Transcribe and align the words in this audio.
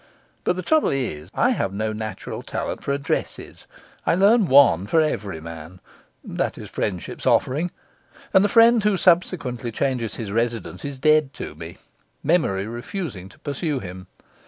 But 0.45 0.55
the 0.55 0.63
trouble 0.63 0.89
is 0.89 1.29
I 1.35 1.51
have 1.51 1.71
no 1.71 1.93
natural 1.93 2.41
talent 2.41 2.83
for 2.83 2.91
addresses; 2.91 3.67
I 4.03 4.15
learn 4.15 4.47
one 4.47 4.87
for 4.87 4.99
every 4.99 5.39
man 5.39 5.79
that 6.23 6.57
is 6.57 6.71
friendship's 6.71 7.27
offering; 7.27 7.69
and 8.33 8.43
the 8.43 8.49
friend 8.49 8.83
who 8.83 8.97
subsequently 8.97 9.71
changes 9.71 10.15
his 10.15 10.31
residence 10.31 10.83
is 10.83 10.97
dead 10.97 11.35
to 11.35 11.53
me, 11.53 11.77
memory 12.23 12.65
refusing 12.65 13.29
to 13.29 13.37
pursue 13.37 13.77
him. 13.77 14.07